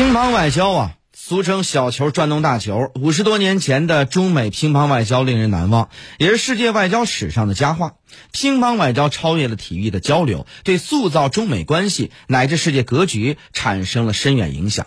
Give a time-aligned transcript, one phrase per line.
[0.00, 2.90] 乒乓外交啊，俗称小球转动大球。
[2.94, 7.96] 五十多年前的中美乒乓外交令人难忘，也是世界外交史上的佳话。
[8.32, 14.86] 乒乓外交超越了体育的交流，对塑造中美关系乃至世界格局产生了深远影响。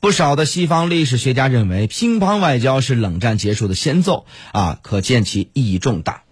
[0.00, 6.22] 不少的西方历史学家认为，乒乓外交是冷战结束的先奏啊，可见其意义重大。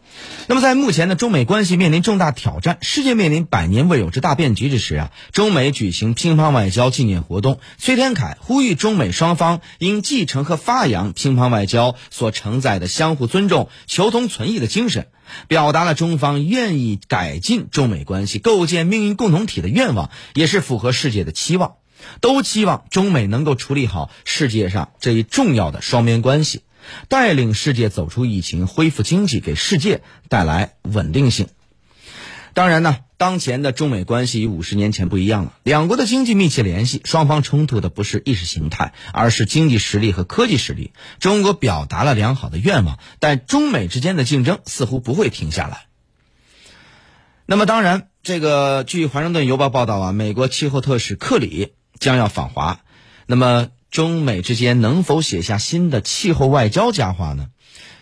[0.49, 15.09] 那么，在目前的中美关系面临重大挑战、世界面临百年未有之大变局之时啊，中美举行乒乓外交纪念活动，崔天凯呼吁中美双方应继承和发扬乒乓外交所承载的相互尊重、求同存异的精神，
[15.49, 21.73] 表达了中方愿意改进中美关系、构建命运共同体的愿望，也是符合世界的期望。
[22.21, 26.63] 都期望中美能够处理好世界上这一重要的双边关系。
[27.09, 31.49] 带领世界走出疫情，恢复经济，给世界带来稳定性。
[32.55, 35.53] 当然呢，当前的中美关系与五十年前不一样了。
[35.63, 40.93] 两国的经济密切联系，双方冲突的不是意识形态，而是经济实力和科技实力。
[41.19, 45.87] 中国表达了良好的愿望，但中美之间的竞争似乎不会停下来。
[47.47, 52.81] 那么，当然，这个据华盛顿邮报报道啊，美国气候特使克里将要访华。
[53.27, 53.69] 那么。
[53.89, 57.47] 中美之间能否写下新的气候外交佳话呢？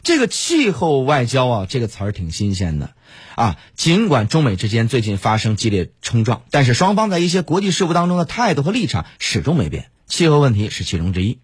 [0.02, 2.94] 这个气候外交啊，这个词儿挺新鲜的，
[3.36, 11.38] 啊，尽管中美之间最近发生激烈冲撞，但是双方在一些国际事务当中的态度和立场始终没变，气候问题是其中之一。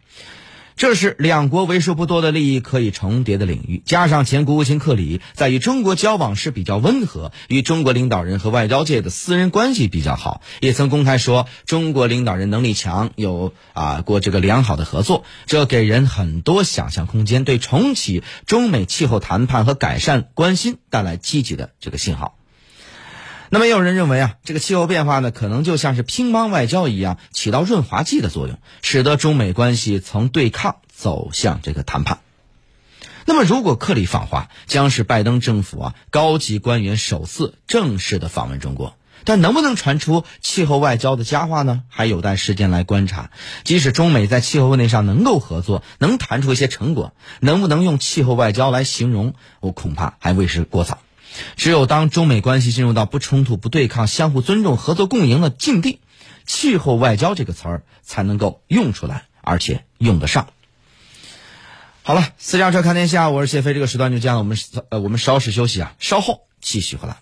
[0.77, 22.40] 这是两国为数不多的利益可以重叠的领域，加上前国务卿克里在与中国交往时比较温和，与中国领导人和外交界的私人关系比较好，也曾公开说中国领导人能力强，有啊过这个良好的合作，这给人很多想象空间，对重启中美气候谈判和改善关系带来积极的这个信号。
[23.53, 32.21] 那么也有人认为啊，这个气候变化呢，可能就像是乒乓外交一样，起到润滑剂的作用，使得中美关系从对抗走向这个谈判。
[33.27, 38.95] 那么，如果克里访华，将是拜登政府啊高级官员首次正式的访问中国，
[39.25, 41.83] 但能不能传出气候外交的佳话呢？
[41.89, 43.31] 还有待时间来观察。
[43.65, 50.99] 即使中美在气候问题上能够合作，能谈出一些成果，能不能用气候外交来形容，我恐怕还为时过早。
[51.57, 56.01] 只有当中美关系进入到不冲突、不对抗、相互尊重、合作共赢的境地，
[56.47, 60.49] 气候外交这个词儿才能够用出来，而且用得上。
[62.03, 63.75] 好了，私家车看天下，我是谢飞。
[63.75, 64.59] 这个时段就这样，我们
[64.89, 67.19] 呃，我们稍事休息啊，稍后继续回来。